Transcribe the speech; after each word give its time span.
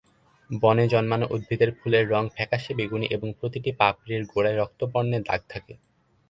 বনে 0.49 0.85
জন্মানো 0.87 1.25
উদ্ভিদের 1.31 1.69
ফুলের 1.77 2.05
রং 2.09 2.23
ফ্যাকাশে 2.35 2.71
বেগুনি 2.75 3.07
এবং 3.09 3.27
প্রতিটি 3.39 3.71
পাপড়ির 3.79 4.23
গোড়ায় 4.31 4.59
রক্তবর্ণের 4.59 5.21
দাগ 5.23 5.41
থাকে। 5.49 5.73